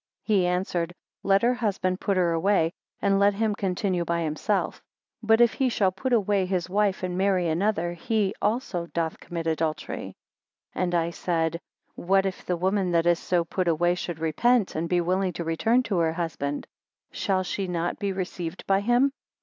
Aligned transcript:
He 0.23 0.47
answered, 0.47 0.95
Let 1.21 1.43
her 1.43 1.53
husband 1.53 1.99
put 2.01 2.17
her 2.17 2.31
away, 2.31 2.71
and 3.03 3.19
let 3.19 3.35
him 3.35 3.53
continue 3.53 4.03
by 4.03 4.21
himself; 4.21 4.81
but 5.21 5.39
if 5.41 5.53
he 5.53 5.69
shall 5.69 5.91
put 5.91 6.11
away 6.11 6.47
his 6.47 6.67
wife 6.71 7.03
and 7.03 7.15
marry 7.15 7.47
another, 7.47 7.93
he 7.93 8.33
also 8.41 8.87
doth 8.87 9.19
commit 9.19 9.45
adultery. 9.45 10.15
7 10.73 10.83
And 10.85 10.95
I 10.95 11.11
said, 11.11 11.59
What, 11.93 12.25
if 12.25 12.43
the 12.43 12.57
woman 12.57 12.89
that 12.93 13.05
is 13.05 13.19
so 13.19 13.43
put 13.45 13.67
away, 13.67 13.93
should 13.93 14.17
repent, 14.17 14.73
and 14.73 14.89
be 14.89 15.01
willing 15.01 15.33
to 15.33 15.43
return 15.43 15.83
to 15.83 15.99
her 15.99 16.13
husband, 16.13 16.65
shall 17.11 17.43
she 17.43 17.67
not 17.67 17.99
be 17.99 18.11
received 18.11 18.65
by 18.65 18.79
him? 18.79 19.11